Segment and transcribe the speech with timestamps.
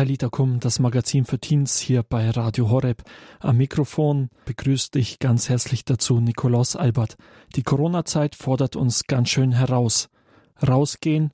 [0.00, 3.02] Talita Kum, das Magazin für Teens hier bei Radio Horeb.
[3.38, 7.18] Am Mikrofon begrüßt dich ganz herzlich dazu Nikolaus Albert.
[7.54, 10.08] Die Corona-Zeit fordert uns ganz schön heraus.
[10.66, 11.32] Rausgehen,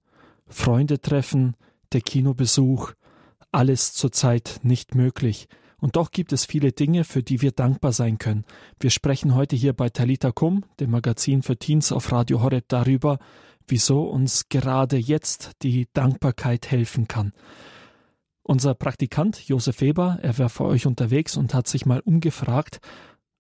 [0.49, 1.55] Freunde treffen,
[1.93, 2.91] der Kinobesuch,
[3.53, 5.47] alles zurzeit nicht möglich.
[5.79, 8.45] Und doch gibt es viele Dinge, für die wir dankbar sein können.
[8.81, 13.21] Wir sprechen heute hier bei Talita Kum, dem Magazin für Teens auf Radio Horeb, darüber,
[13.69, 17.33] wieso uns gerade jetzt die Dankbarkeit helfen kann.
[18.49, 22.79] Unser Praktikant Josef Weber, er war für euch unterwegs und hat sich mal umgefragt,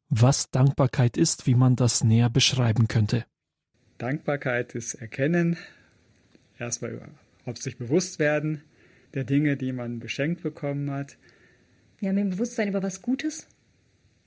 [0.09, 3.25] was Dankbarkeit ist, wie man das näher beschreiben könnte.
[3.99, 5.59] Dankbarkeit ist Erkennen,
[6.59, 7.01] erstmal
[7.45, 8.65] ob sich bewusst werden
[9.15, 11.19] der Dinge, die man geschenkt bekommen hat.
[12.01, 13.47] Ja, mir Bewusstsein über was Gutes,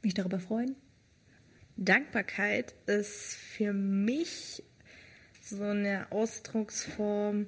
[0.02, 0.78] mich darüber freuen.
[1.76, 4.64] Dankbarkeit ist für mich
[5.42, 7.48] so eine Ausdrucksform,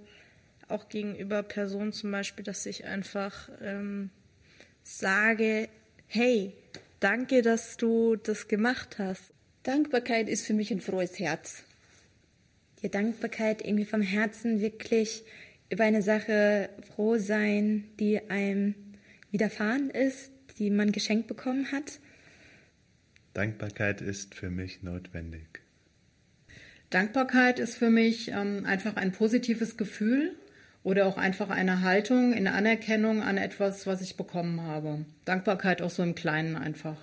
[0.71, 4.09] auch gegenüber Personen zum Beispiel, dass ich einfach ähm,
[4.83, 5.69] sage,
[6.07, 6.53] hey,
[6.99, 9.21] danke, dass du das gemacht hast.
[9.63, 11.63] Dankbarkeit ist für mich ein frohes Herz.
[12.81, 15.23] Die Dankbarkeit irgendwie vom Herzen wirklich
[15.69, 18.75] über eine Sache froh sein, die einem
[19.31, 21.99] widerfahren ist, die man geschenkt bekommen hat.
[23.33, 25.61] Dankbarkeit ist für mich notwendig.
[26.89, 30.35] Dankbarkeit ist für mich ähm, einfach ein positives Gefühl,
[30.83, 35.05] oder auch einfach eine Haltung in Anerkennung an etwas, was ich bekommen habe.
[35.25, 36.97] Dankbarkeit auch so im Kleinen einfach.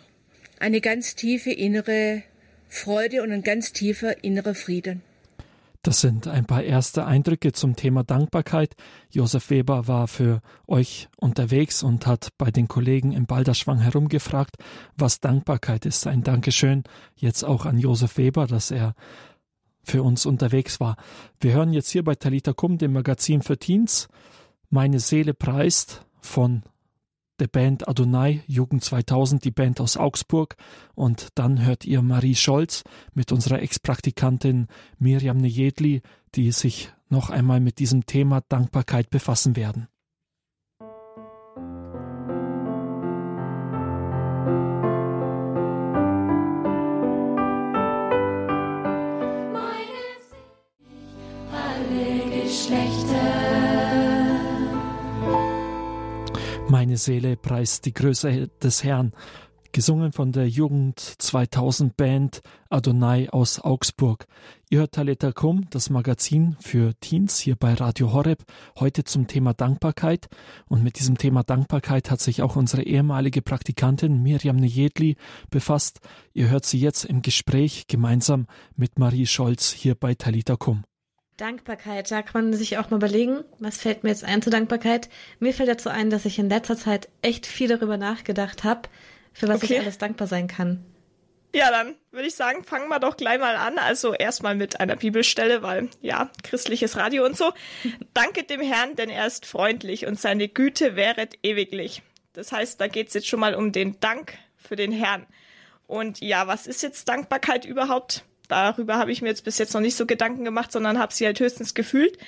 [0.59, 2.23] Eine ganz tiefe innere
[2.69, 5.03] Freude und ein ganz tiefer innerer Frieden.
[5.83, 8.75] Das sind ein paar erste Eindrücke zum Thema Dankbarkeit.
[9.11, 14.57] Josef Weber war für euch unterwegs und hat bei den Kollegen im Balderschwang herumgefragt,
[14.97, 16.07] was Dankbarkeit ist.
[16.09, 16.83] Ein Dankeschön
[17.15, 18.95] jetzt auch an Josef Weber, dass er
[19.89, 20.97] für uns unterwegs war.
[21.41, 24.09] Wir hören jetzt hier bei Talita Kum, dem Magazin für Teens,
[24.71, 26.63] Meine Seele preist von
[27.39, 30.57] der Band Adonai, Jugend 2000, die Band aus Augsburg.
[30.95, 34.67] Und dann hört ihr Marie Scholz mit unserer Ex-Praktikantin
[34.99, 36.03] Miriam Nejedli,
[36.35, 39.89] die sich noch einmal mit diesem Thema Dankbarkeit befassen werden.
[56.69, 59.13] Meine Seele preist die Größe des Herrn.
[59.73, 62.41] Gesungen von der Jugend 2000 Band
[62.71, 64.27] Adonai aus Augsburg.
[64.71, 68.45] Ihr hört Taleta Kum, das Magazin für Teens hier bei Radio Horeb,
[68.79, 70.29] heute zum Thema Dankbarkeit.
[70.67, 75.17] Und mit diesem Thema Dankbarkeit hat sich auch unsere ehemalige Praktikantin Miriam Nejedli
[75.51, 76.01] befasst.
[76.33, 78.47] Ihr hört sie jetzt im Gespräch gemeinsam
[78.77, 80.85] mit Marie Scholz hier bei Talita Kum.
[81.39, 85.09] Dankbarkeit, da kann man sich auch mal überlegen, was fällt mir jetzt ein zur Dankbarkeit?
[85.39, 88.89] Mir fällt dazu ein, dass ich in letzter Zeit echt viel darüber nachgedacht habe,
[89.33, 89.75] für was okay.
[89.75, 90.85] ich alles dankbar sein kann.
[91.55, 93.79] Ja, dann würde ich sagen, fangen wir doch gleich mal an.
[93.79, 97.53] Also erstmal mit einer Bibelstelle, weil ja, christliches Radio und so.
[98.15, 102.03] Danket dem Herrn, denn er ist freundlich und seine Güte wäret ewiglich.
[102.33, 105.25] Das heißt, da geht es jetzt schon mal um den Dank für den Herrn.
[105.87, 108.25] Und ja, was ist jetzt Dankbarkeit überhaupt?
[108.49, 111.27] Darüber habe ich mir jetzt bis jetzt noch nicht so Gedanken gemacht, sondern habe sie
[111.27, 112.19] halt höchstens gefühlt.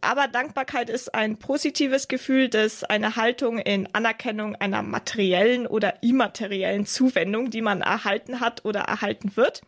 [0.00, 6.86] Aber Dankbarkeit ist ein positives Gefühl, das eine Haltung in Anerkennung einer materiellen oder immateriellen
[6.86, 9.62] Zuwendung, die man erhalten hat oder erhalten wird.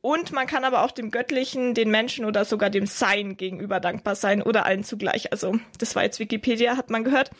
[0.00, 4.14] Und man kann aber auch dem Göttlichen, den Menschen oder sogar dem Sein gegenüber dankbar
[4.14, 5.32] sein oder allen zugleich.
[5.32, 7.30] Also das war jetzt Wikipedia, hat man gehört.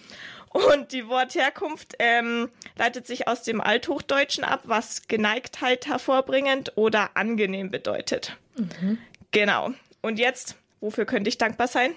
[0.50, 7.70] Und die Wortherkunft ähm, leitet sich aus dem Althochdeutschen ab, was Geneigtheit hervorbringend oder angenehm
[7.70, 8.36] bedeutet.
[8.56, 8.98] Mhm.
[9.30, 9.70] Genau.
[10.00, 11.92] Und jetzt, wofür könnte ich dankbar sein?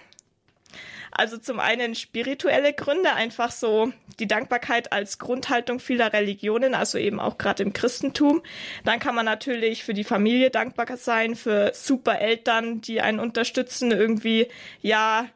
[1.12, 7.20] Also zum einen spirituelle Gründe, einfach so die Dankbarkeit als Grundhaltung vieler Religionen, also eben
[7.20, 8.42] auch gerade im Christentum.
[8.86, 13.92] Dann kann man natürlich für die Familie dankbar sein, für super Eltern, die einen unterstützen,
[13.92, 14.48] irgendwie,
[14.82, 15.28] ja,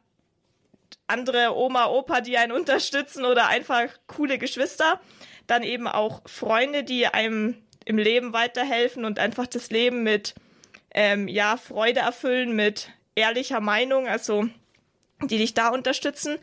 [1.08, 5.00] andere Oma, Opa, die einen unterstützen oder einfach coole Geschwister.
[5.46, 7.56] Dann eben auch Freunde, die einem
[7.86, 10.34] im Leben weiterhelfen und einfach das Leben mit
[10.94, 14.50] ähm, ja, Freude erfüllen, mit ehrlicher Meinung, also
[15.28, 16.38] die dich da unterstützen.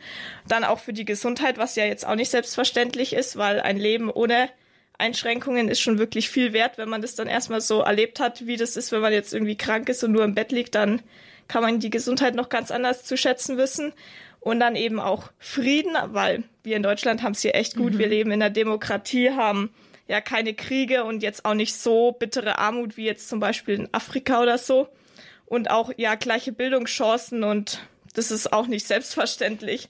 [0.47, 4.09] Dann auch für die Gesundheit, was ja jetzt auch nicht selbstverständlich ist, weil ein Leben
[4.09, 4.49] ohne
[4.97, 8.57] Einschränkungen ist schon wirklich viel wert, wenn man das dann erstmal so erlebt hat, wie
[8.57, 11.01] das ist, wenn man jetzt irgendwie krank ist und nur im Bett liegt, dann
[11.47, 13.93] kann man die Gesundheit noch ganz anders zu schätzen wissen.
[14.39, 17.93] Und dann eben auch Frieden, weil wir in Deutschland haben es hier echt gut.
[17.93, 17.97] Mhm.
[17.99, 19.73] Wir leben in der Demokratie, haben
[20.07, 23.89] ja keine Kriege und jetzt auch nicht so bittere Armut wie jetzt zum Beispiel in
[23.93, 24.89] Afrika oder so.
[25.45, 27.79] Und auch ja gleiche Bildungschancen und
[28.13, 29.89] das ist auch nicht selbstverständlich.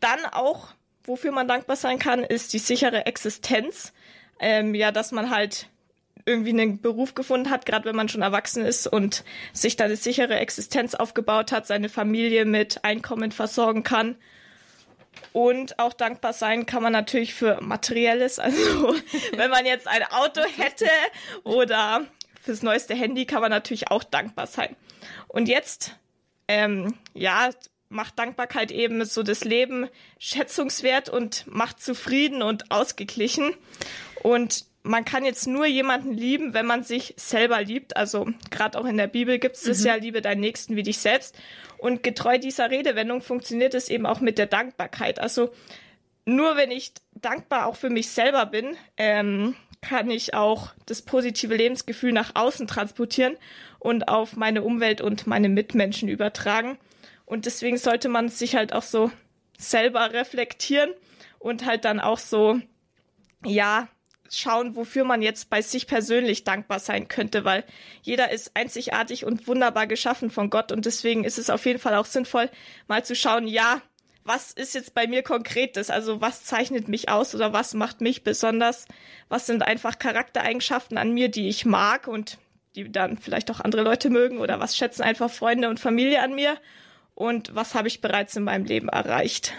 [0.00, 0.74] Dann auch
[1.04, 3.92] wofür man dankbar sein kann, ist die sichere Existenz.
[4.40, 5.68] Ähm, ja, dass man halt
[6.26, 9.96] irgendwie einen Beruf gefunden hat, gerade wenn man schon erwachsen ist und sich da eine
[9.96, 14.16] sichere Existenz aufgebaut hat, seine Familie mit Einkommen versorgen kann.
[15.32, 18.38] Und auch dankbar sein kann man natürlich für Materielles.
[18.42, 18.96] Also
[19.36, 20.88] wenn man jetzt ein Auto hätte
[21.44, 22.06] oder
[22.42, 24.74] fürs neueste Handy kann man natürlich auch dankbar sein.
[25.28, 25.96] Und jetzt,
[26.48, 27.50] ähm, ja,
[27.88, 29.88] macht Dankbarkeit eben so das Leben
[30.18, 33.54] schätzungswert und macht zufrieden und ausgeglichen.
[34.22, 37.96] Und man kann jetzt nur jemanden lieben, wenn man sich selber liebt.
[37.96, 39.86] Also gerade auch in der Bibel gibt es mhm.
[39.86, 41.36] ja, liebe deinen Nächsten wie dich selbst.
[41.78, 45.18] Und getreu dieser Redewendung funktioniert es eben auch mit der Dankbarkeit.
[45.18, 45.52] Also
[46.26, 49.54] nur wenn ich dankbar auch für mich selber bin, ähm,
[49.84, 53.36] kann ich auch das positive Lebensgefühl nach außen transportieren
[53.78, 56.78] und auf meine Umwelt und meine Mitmenschen übertragen.
[57.26, 59.10] Und deswegen sollte man sich halt auch so
[59.58, 60.90] selber reflektieren
[61.38, 62.58] und halt dann auch so,
[63.44, 63.88] ja,
[64.30, 67.62] schauen, wofür man jetzt bei sich persönlich dankbar sein könnte, weil
[68.00, 71.94] jeder ist einzigartig und wunderbar geschaffen von Gott und deswegen ist es auf jeden Fall
[71.94, 72.48] auch sinnvoll,
[72.88, 73.82] mal zu schauen, ja,
[74.24, 75.90] was ist jetzt bei mir konkretes?
[75.90, 78.86] Also was zeichnet mich aus oder was macht mich besonders?
[79.28, 82.38] Was sind einfach Charaktereigenschaften an mir, die ich mag und
[82.74, 86.34] die dann vielleicht auch andere Leute mögen oder was schätzen einfach Freunde und Familie an
[86.34, 86.56] mir?
[87.14, 89.52] Und was habe ich bereits in meinem Leben erreicht?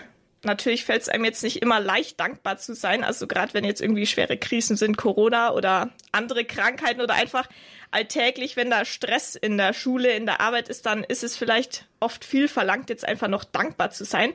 [0.45, 3.03] Natürlich fällt es einem jetzt nicht immer leicht, dankbar zu sein.
[3.03, 7.49] Also gerade wenn jetzt irgendwie schwere Krisen sind, Corona oder andere Krankheiten oder einfach
[7.91, 11.87] alltäglich, wenn da Stress in der Schule, in der Arbeit ist, dann ist es vielleicht
[11.99, 14.33] oft viel verlangt, jetzt einfach noch dankbar zu sein.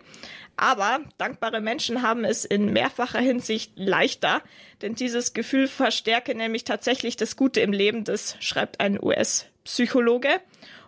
[0.57, 4.43] Aber dankbare Menschen haben es in mehrfacher Hinsicht leichter,
[4.83, 10.41] denn dieses Gefühl verstärke nämlich tatsächlich das Gute im Leben, das schreibt ein US-Psychologe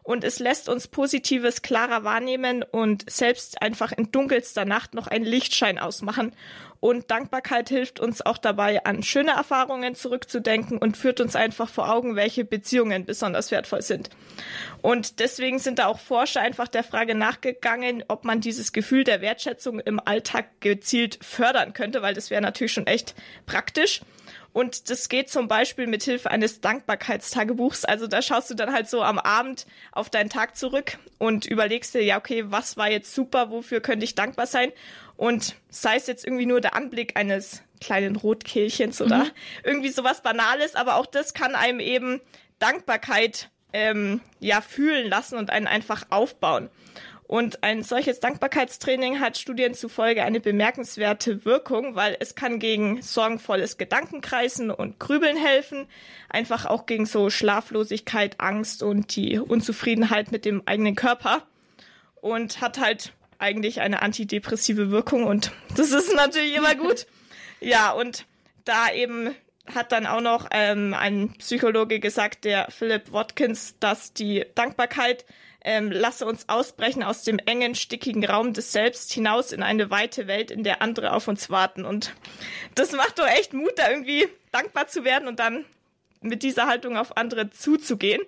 [0.02, 5.25] und es lässt uns Positives klarer wahrnehmen und selbst einfach in dunkelster Nacht noch einen
[5.25, 6.34] Lichtschein ausmachen.
[6.81, 11.93] Und Dankbarkeit hilft uns auch dabei, an schöne Erfahrungen zurückzudenken und führt uns einfach vor
[11.93, 14.10] Augen, welche Beziehungen besonders wertvoll sind.
[14.81, 19.20] Und deswegen sind da auch Forscher einfach der Frage nachgegangen, ob man dieses Gefühl der
[19.20, 23.14] Wertschätzung im Alltag gezielt fördern könnte, weil das wäre natürlich schon echt
[23.46, 24.00] praktisch.
[24.52, 27.84] Und das geht zum Beispiel mit Hilfe eines Dankbarkeitstagebuchs.
[27.84, 31.94] Also da schaust du dann halt so am Abend auf deinen Tag zurück und überlegst
[31.94, 34.72] dir, ja, okay, was war jetzt super, wofür könnte ich dankbar sein?
[35.16, 39.31] Und sei es jetzt irgendwie nur der Anblick eines kleinen Rotkehlchens oder mhm.
[39.64, 42.20] irgendwie sowas Banales, aber auch das kann einem eben
[42.58, 46.69] Dankbarkeit ähm, ja fühlen lassen und einen einfach aufbauen.
[47.32, 53.79] Und ein solches Dankbarkeitstraining hat Studien zufolge eine bemerkenswerte Wirkung, weil es kann gegen sorgenvolles
[53.79, 55.87] Gedankenkreisen und Grübeln helfen,
[56.29, 61.46] einfach auch gegen so Schlaflosigkeit, Angst und die Unzufriedenheit mit dem eigenen Körper
[62.17, 67.06] und hat halt eigentlich eine antidepressive Wirkung und das ist natürlich immer gut.
[67.61, 68.26] Ja, und
[68.64, 69.34] da eben
[69.73, 75.25] hat dann auch noch ähm, ein Psychologe gesagt, der Philip Watkins, dass die Dankbarkeit
[75.64, 80.26] ähm, lasse uns ausbrechen aus dem engen, stickigen Raum des Selbst hinaus in eine weite
[80.26, 81.84] Welt, in der andere auf uns warten.
[81.84, 82.12] Und
[82.74, 85.64] das macht doch echt Mut, da irgendwie dankbar zu werden und dann
[86.20, 88.22] mit dieser Haltung auf andere zuzugehen.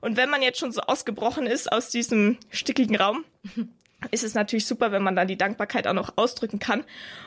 [0.00, 3.24] Und wenn man jetzt schon so ausgebrochen ist aus diesem stickigen Raum,
[4.10, 6.84] ist es natürlich super, wenn man dann die Dankbarkeit auch noch ausdrücken kann.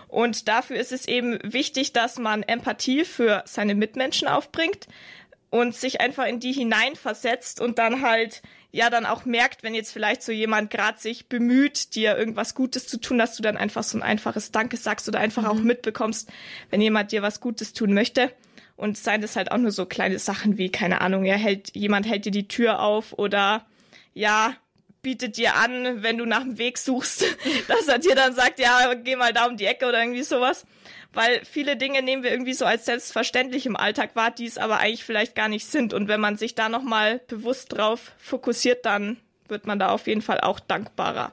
[0.07, 4.87] Und dafür ist es eben wichtig, dass man Empathie für seine Mitmenschen aufbringt
[5.49, 8.41] und sich einfach in die hineinversetzt und dann halt
[8.73, 12.87] ja dann auch merkt, wenn jetzt vielleicht so jemand gerade sich bemüht, dir irgendwas Gutes
[12.87, 15.49] zu tun, dass du dann einfach so ein einfaches Danke sagst oder einfach mhm.
[15.49, 16.29] auch mitbekommst,
[16.71, 18.33] wenn jemand dir was Gutes tun möchte.
[18.75, 22.07] Und seien das halt auch nur so kleine Sachen wie, keine Ahnung, ja, hält, jemand
[22.07, 23.63] hält dir die Tür auf oder
[24.15, 24.55] ja,
[25.03, 27.23] bietet dir an, wenn du nach dem Weg suchst,
[27.67, 30.65] dass er dir dann sagt, ja, geh mal da um die Ecke oder irgendwie sowas.
[31.13, 34.79] Weil viele Dinge nehmen wir irgendwie so als selbstverständlich im Alltag wahr, die es aber
[34.79, 35.93] eigentlich vielleicht gar nicht sind.
[35.93, 39.17] Und wenn man sich da nochmal bewusst drauf fokussiert, dann
[39.47, 41.31] wird man da auf jeden Fall auch dankbarer.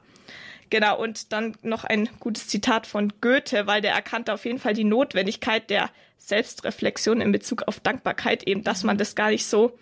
[0.68, 4.74] Genau, und dann noch ein gutes Zitat von Goethe, weil der erkannte auf jeden Fall
[4.74, 9.76] die Notwendigkeit der Selbstreflexion in Bezug auf Dankbarkeit, eben, dass man das gar nicht so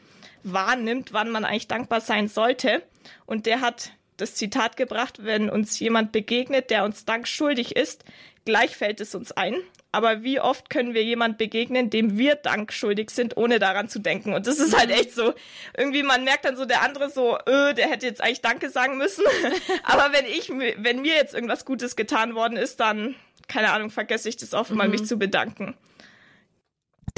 [0.45, 2.83] wahrnimmt, wann man eigentlich dankbar sein sollte.
[3.26, 8.05] Und der hat das Zitat gebracht, wenn uns jemand begegnet, der uns Dank schuldig ist,
[8.45, 9.57] gleich fällt es uns ein.
[9.90, 14.00] Aber wie oft können wir jemand begegnen, dem wir Dank schuldig sind, ohne daran zu
[14.00, 14.35] denken?
[14.35, 15.33] Und das ist halt echt so.
[15.76, 18.99] Irgendwie, man merkt dann so, der andere so, öh, der hätte jetzt eigentlich Danke sagen
[18.99, 19.25] müssen.
[19.85, 23.14] Aber wenn ich, wenn mir jetzt irgendwas Gutes getan worden ist, dann,
[23.49, 24.76] keine Ahnung, vergesse ich das oft mhm.
[24.76, 25.75] mal, mich zu bedanken.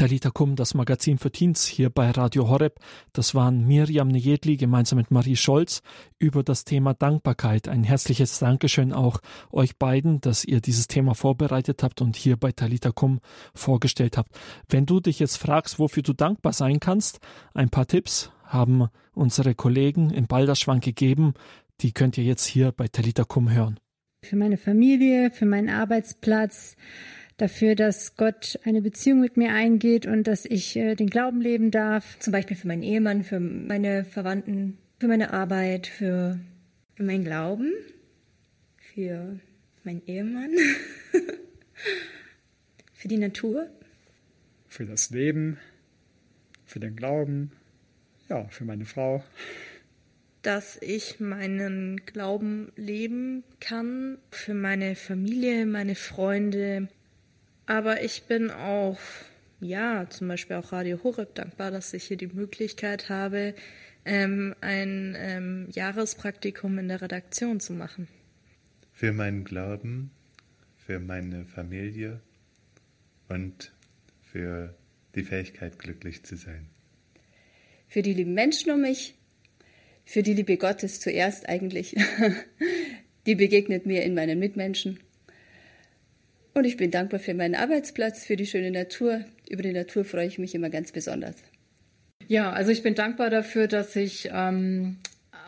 [0.00, 2.80] Talita Kum, das Magazin für Teens hier bei Radio Horeb.
[3.12, 5.83] Das waren Miriam Nejedli gemeinsam mit Marie Scholz
[6.19, 7.69] über das Thema Dankbarkeit.
[7.69, 9.21] Ein herzliches Dankeschön auch
[9.52, 13.21] euch beiden, dass ihr dieses Thema vorbereitet habt und hier bei Talita Kum
[13.54, 14.30] vorgestellt habt.
[14.71, 17.19] Wenn du dich jetzt fragst, wofür du dankbar sein kannst,
[17.52, 21.35] ein paar Tipps haben unsere Kollegen in Balderschwang gegeben.
[21.83, 23.78] Die könnt ihr jetzt hier bei Talita Kum hören.
[24.23, 26.76] Für meine Familie, für meinen Arbeitsplatz,
[27.40, 31.70] dafür, dass Gott eine Beziehung mit mir eingeht und dass ich äh, den Glauben leben
[31.70, 32.18] darf.
[32.18, 36.38] Zum Beispiel für meinen Ehemann, für meine Verwandten, für meine Arbeit, für,
[36.94, 37.73] für meinen Glauben,
[38.76, 39.38] für
[39.85, 40.50] meinen Ehemann,
[42.92, 43.66] für die Natur.
[44.68, 45.59] Für das Leben,
[46.66, 47.52] für den Glauben,
[48.28, 49.25] ja, für meine Frau.
[50.42, 56.88] Dass ich meinen Glauben leben kann, für meine Familie, meine Freunde,
[57.67, 58.99] aber ich bin auch,
[59.61, 63.55] ja, zum Beispiel auch Radio Horeb dankbar, dass ich hier die Möglichkeit habe,
[64.05, 68.09] ähm, ein ähm, Jahrespraktikum in der Redaktion zu machen.
[68.93, 70.11] Für meinen Glauben,
[70.76, 72.21] für meine Familie
[73.29, 73.73] und
[74.23, 74.75] für
[75.14, 76.67] die Fähigkeit, glücklich zu sein.
[77.88, 79.14] Für die lieben Menschen um mich,
[80.05, 81.97] für die Liebe Gottes zuerst eigentlich.
[83.26, 84.99] die begegnet mir in meinen Mitmenschen
[86.54, 89.25] und ich bin dankbar für meinen Arbeitsplatz, für die schöne Natur.
[89.49, 91.37] Über die Natur freue ich mich immer ganz besonders.
[92.26, 94.99] Ja, also ich bin dankbar dafür, dass ich ähm,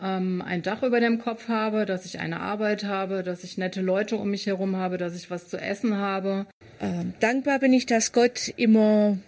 [0.03, 3.81] ähm, ein Dach über dem Kopf habe, dass ich eine Arbeit habe, dass ich nette
[3.81, 6.47] Leute um mich herum habe, dass ich was zu essen habe.
[6.81, 9.19] Ähm, dankbar bin ich, dass Gott immer,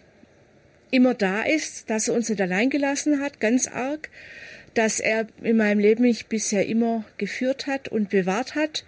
[0.90, 4.10] immer da ist, dass er uns nicht allein gelassen hat, ganz arg,
[4.74, 8.84] dass er in meinem Leben mich bisher immer geführt hat und bewahrt hat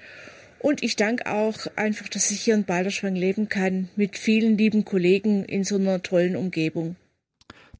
[0.66, 4.84] und ich danke auch einfach, dass ich hier in Balderschwang leben kann, mit vielen lieben
[4.84, 6.96] Kollegen in so einer tollen Umgebung.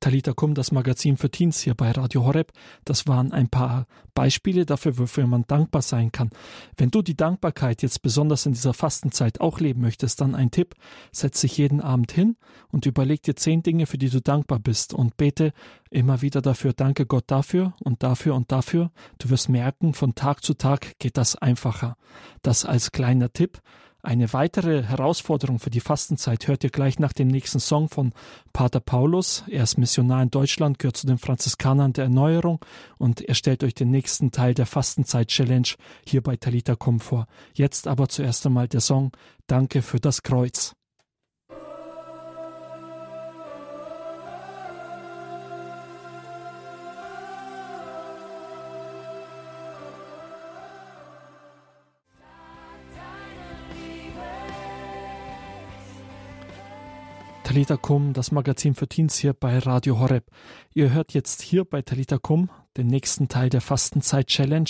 [0.07, 2.53] Talita Kum, das Magazin für Teens hier bei Radio Horeb.
[2.85, 6.31] Das waren ein paar Beispiele dafür, wofür man dankbar sein kann.
[6.77, 10.77] Wenn du die Dankbarkeit jetzt besonders in dieser Fastenzeit auch leben möchtest, dann ein Tipp.
[11.11, 12.37] Setz dich jeden Abend hin
[12.69, 15.53] und überleg dir zehn Dinge, für die du dankbar bist und bete
[15.91, 16.73] immer wieder dafür.
[16.73, 18.93] Danke Gott dafür und dafür und dafür.
[19.19, 21.97] Du wirst merken, von Tag zu Tag geht das einfacher.
[22.43, 23.61] Das als kleiner Tipp.
[24.07, 28.13] Eine weitere Herausforderung für die Fastenzeit hört ihr gleich nach dem nächsten Song von
[28.53, 29.43] Pater Paulus.
[29.49, 32.65] Er ist Missionar in Deutschland, gehört zu den Franziskanern der Erneuerung
[32.99, 35.71] und er stellt euch den nächsten Teil der Fastenzeit-Challenge
[36.07, 37.27] hier bei Talita Kum vor.
[37.53, 39.11] Jetzt aber zuerst einmal der Song
[39.49, 40.77] Danke für das Kreuz.
[57.47, 60.25] Talita Kum, das Magazin für Teens hier bei Radio Horeb.
[60.75, 64.69] Ihr hört jetzt hier bei Talita Kum den nächsten Teil der Fastenzeit-Challenge,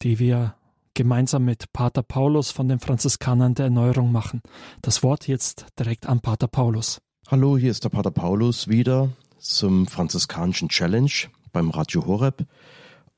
[0.00, 0.54] die wir
[0.94, 4.42] gemeinsam mit Pater Paulus von den Franziskanern der Erneuerung machen.
[4.80, 7.00] Das Wort jetzt direkt an Pater Paulus.
[7.26, 11.10] Hallo, hier ist der Pater Paulus wieder zum franziskanischen Challenge
[11.52, 12.46] beim Radio Horeb.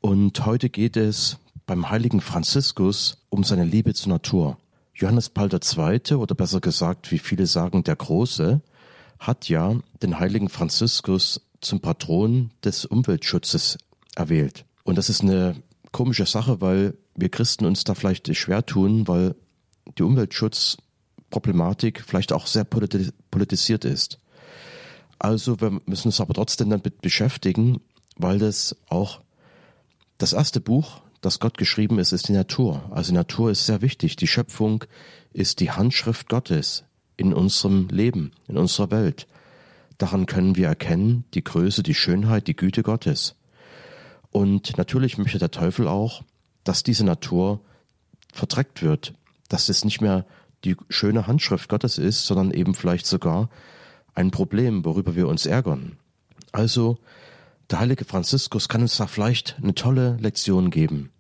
[0.01, 1.37] Und heute geht es
[1.67, 4.57] beim heiligen Franziskus um seine Liebe zur Natur.
[4.95, 8.63] Johannes Paul II., oder besser gesagt, wie viele sagen, der Große,
[9.19, 13.79] hat ja den heiligen Franziskus zum Patron des Umweltschutzes
[14.15, 14.65] erwählt.
[14.85, 15.57] Und das ist eine
[15.93, 19.35] komische Sache, weil wir Christen uns da vielleicht schwer tun, weil
[19.99, 24.21] die Umweltschutzproblematik vielleicht auch sehr politisiert ist.
[25.19, 27.81] Also wir müssen uns aber trotzdem damit beschäftigen,
[28.17, 29.23] weil das auch
[30.19, 32.91] das erste Buch, das Gott geschrieben ist, ist die Natur.
[32.91, 34.17] Also Natur ist sehr wichtig.
[34.17, 34.85] Die Schöpfung
[35.33, 36.85] ist die Handschrift Gottes
[37.17, 39.27] in unserem Leben, in unserer Welt.
[39.99, 43.35] Daran können wir erkennen die Größe, die Schönheit, die Güte Gottes.
[44.31, 46.23] Und natürlich möchte der Teufel auch,
[46.65, 47.61] dass diese Natur
[48.33, 49.15] verdreckt wird,
[49.49, 50.27] dass es nicht mehr
[50.65, 53.49] die schöne Handschrift Gottes ist, sondern eben vielleicht sogar
[54.15, 55.97] ein Problem, worüber wir uns ärgern.
[56.53, 56.99] Also,
[57.71, 61.11] der heilige Franziskus kann uns da vielleicht eine tolle Lektion geben.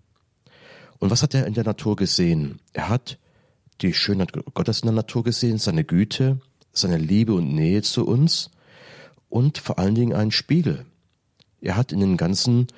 [0.98, 2.60] Und was hat er in der Natur gesehen?
[2.72, 3.18] Er hat
[3.82, 6.40] die Schönheit Gottes in der Natur gesehen, seine Güte,
[6.72, 8.50] seine Liebe und Nähe zu uns
[9.28, 10.86] und vor allen Dingen einen Spiegel.
[11.60, 12.68] Er hat in den ganzen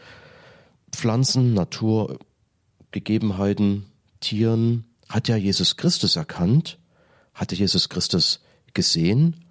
[0.93, 3.87] Pflanzen, Naturgegebenheiten,
[4.21, 6.79] Tieren, hat ja Jesus Christus erkannt,
[7.35, 8.41] hatte Jesus Christus
[8.75, 9.45] gesehen.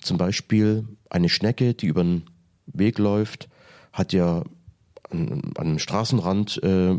[0.00, 2.24] Zum Beispiel eine Schnecke, die über den
[2.66, 3.48] Weg läuft,
[3.92, 4.42] hat ja
[5.10, 6.98] an, an einem Straßenrand äh,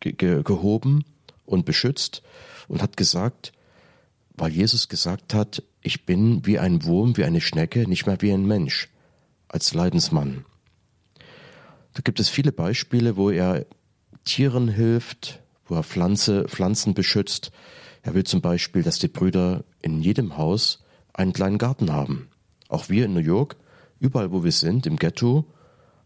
[0.00, 1.04] ge gehoben
[1.44, 2.22] und beschützt
[2.68, 3.52] und hat gesagt,
[4.34, 8.32] weil Jesus gesagt hat, ich bin wie ein Wurm, wie eine Schnecke, nicht mehr wie
[8.32, 8.88] ein Mensch,
[9.48, 10.44] als Leidensmann.
[11.94, 13.64] Da gibt es viele Beispiele, wo er
[14.24, 17.52] Tieren hilft, wo er Pflanze, Pflanzen beschützt.
[18.02, 22.28] Er will zum Beispiel, dass die Brüder in jedem Haus einen kleinen Garten haben.
[22.68, 23.56] Auch wir in New York,
[23.98, 25.46] überall wo wir sind, im Ghetto,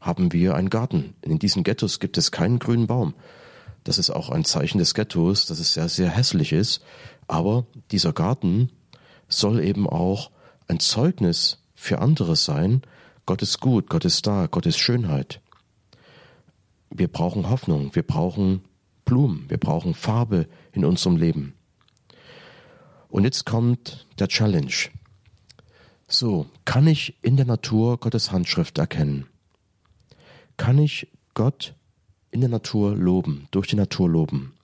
[0.00, 1.14] haben wir einen Garten.
[1.22, 3.14] In diesen Ghettos gibt es keinen grünen Baum.
[3.84, 6.82] Das ist auch ein Zeichen des Ghettos, dass es sehr, sehr hässlich ist.
[7.26, 8.70] Aber dieser Garten
[9.28, 10.30] soll eben auch
[10.68, 12.82] ein Zeugnis für andere sein.
[13.26, 15.40] Gott ist gut, Gott ist da, Gott ist Schönheit.
[16.90, 18.62] Wir brauchen Hoffnung, wir brauchen
[19.04, 21.54] Blumen, wir brauchen Farbe in unserem Leben.
[23.08, 24.74] Und jetzt kommt der Challenge.
[26.06, 29.26] So, kann ich in der Natur Gottes Handschrift erkennen?
[30.56, 31.74] Kann ich Gott
[32.30, 34.54] in der Natur loben, durch die Natur loben?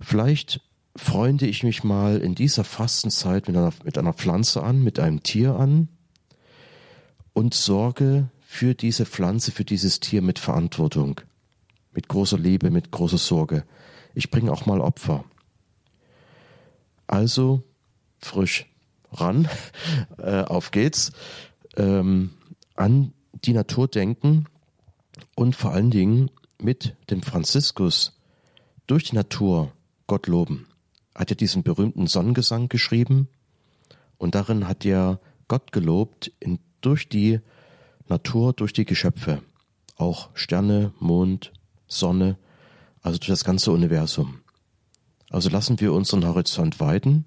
[0.00, 0.60] Vielleicht
[0.96, 5.22] freunde ich mich mal in dieser Fastenzeit mit einer, mit einer Pflanze an, mit einem
[5.22, 5.88] Tier an
[7.32, 11.20] und sorge für diese Pflanze, für dieses Tier mit Verantwortung,
[11.92, 13.64] mit großer Liebe, mit großer Sorge.
[14.14, 15.24] Ich bringe auch mal Opfer.
[17.06, 17.62] Also
[18.18, 18.66] frisch
[19.12, 19.48] ran,
[20.18, 21.12] äh, auf geht's,
[21.76, 22.30] ähm,
[22.74, 23.12] an
[23.44, 24.46] die Natur denken
[25.34, 28.18] und vor allen Dingen mit dem Franziskus
[28.86, 29.72] durch die Natur
[30.06, 30.66] Gott loben.
[31.14, 33.28] Hat er diesen berühmten Sonnengesang geschrieben
[34.16, 37.40] und darin hat er Gott gelobt in, durch die
[38.08, 39.42] Natur, durch die Geschöpfe,
[39.96, 41.52] auch Sterne, Mond,
[41.86, 42.36] Sonne,
[43.02, 44.40] also durch das ganze Universum.
[45.30, 47.26] Also lassen wir unseren Horizont weiten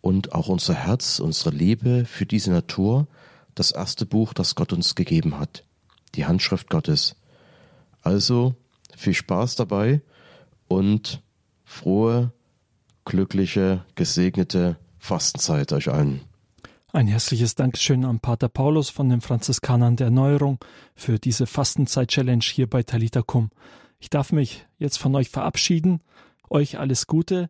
[0.00, 3.06] und auch unser Herz, unsere Liebe für diese Natur,
[3.54, 5.64] das erste Buch, das Gott uns gegeben hat,
[6.14, 7.16] die Handschrift Gottes.
[8.02, 8.54] Also
[8.96, 10.00] viel Spaß dabei
[10.68, 11.22] und
[11.64, 12.32] frohe
[13.04, 16.20] glückliche, gesegnete Fastenzeit euch allen.
[16.92, 20.58] Ein herzliches Dankeschön an Pater Paulus von den Franziskanern der Erneuerung
[20.94, 23.50] für diese Fastenzeit-Challenge hier bei Talita Kum.
[23.98, 26.02] Ich darf mich jetzt von euch verabschieden.
[26.50, 27.48] Euch alles Gute.